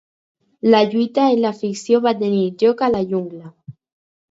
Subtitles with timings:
[0.75, 3.55] La lluita en la ficció va tenir lloc a la jungla.